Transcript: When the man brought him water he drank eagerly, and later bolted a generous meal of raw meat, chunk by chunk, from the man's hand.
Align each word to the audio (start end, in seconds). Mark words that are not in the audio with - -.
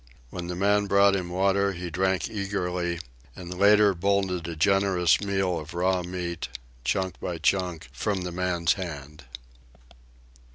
When 0.31 0.47
the 0.47 0.55
man 0.55 0.87
brought 0.87 1.15
him 1.15 1.29
water 1.29 1.73
he 1.73 1.91
drank 1.91 2.27
eagerly, 2.27 3.01
and 3.35 3.53
later 3.55 3.93
bolted 3.93 4.47
a 4.47 4.55
generous 4.55 5.21
meal 5.23 5.59
of 5.59 5.75
raw 5.75 6.01
meat, 6.01 6.47
chunk 6.83 7.19
by 7.19 7.37
chunk, 7.37 7.87
from 7.93 8.21
the 8.21 8.31
man's 8.31 8.73
hand. 8.73 9.25